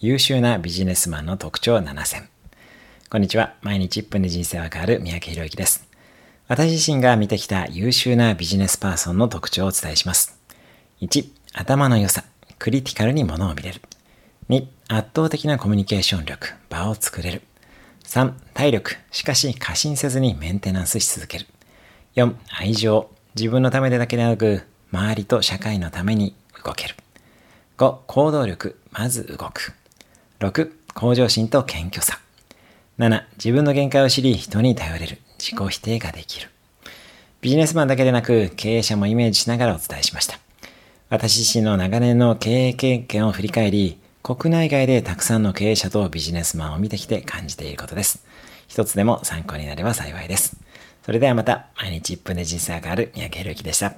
[0.00, 2.28] 優秀なビジネスマンの特徴7選。
[3.10, 3.56] こんにちは。
[3.62, 5.88] 毎日1分で人生は変わる三宅宏之です。
[6.46, 10.38] 私自身が見てきた優秀なビジネスパーソンの特徴をお伝えします。
[11.00, 12.22] 1、頭の良さ。
[12.60, 13.80] クリティカルに物を見れる。
[14.50, 16.54] 2、圧倒的なコミュニケーション力。
[16.70, 17.42] 場を作れる。
[18.04, 18.94] 3、体力。
[19.10, 21.46] しかし過信せずにメンテナンスし続ける。
[22.14, 23.10] 4、愛情。
[23.34, 24.62] 自分のためでだけでなく、
[24.92, 26.94] 周りと社会のために動ける。
[27.78, 28.78] 5、行動力。
[28.92, 29.72] まず動く。
[30.40, 32.20] 6、向上心と謙虚さ。
[32.98, 35.18] 7、自分の限界を知り、人に頼れる。
[35.36, 36.48] 自己否定ができる。
[37.40, 40.38] ビジネスマンだけでなく、経営者もイメージしながらお伝えしました。
[41.08, 48.24] 私自身の長年の経営経験を振り返り、国内外でたくさんの経営者とビジネスマンを見てきて感じていることです。
[48.68, 50.56] 一つでも参考になれば幸いです。
[51.04, 53.94] それではまた、毎日1分で人生が変わる三宅宏之でした。